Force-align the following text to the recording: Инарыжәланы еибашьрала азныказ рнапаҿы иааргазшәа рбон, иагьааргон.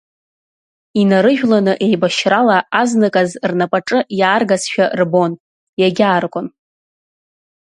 Инарыжәланы 1.01 1.73
еибашьрала 1.85 2.57
азныказ 2.81 3.29
рнапаҿы 3.49 3.99
иааргазшәа 4.19 4.85
рбон, 4.99 5.31
иагьааргон. 5.81 6.47